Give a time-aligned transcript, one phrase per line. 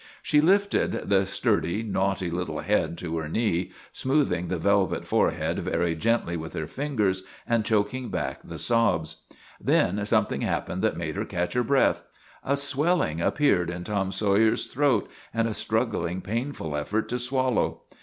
[0.23, 5.93] She lifted the sturdy, naughty little head to her knee, smoothing the velvet forehead very
[5.93, 9.17] gently with her fingers and choking back the sobs.
[9.59, 12.01] Then something happened that made her catch her breath.
[12.43, 17.81] A swelling appeared in Tom Sawyer's throat, and a struggling, painful effort to swallow.